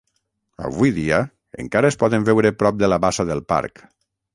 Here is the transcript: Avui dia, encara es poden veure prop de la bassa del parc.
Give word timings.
Avui 0.69 0.93
dia, 0.95 1.19
encara 1.65 1.93
es 1.95 2.01
poden 2.05 2.29
veure 2.33 2.55
prop 2.63 2.85
de 2.85 2.93
la 2.95 3.03
bassa 3.09 3.31
del 3.33 3.49
parc. 3.57 3.89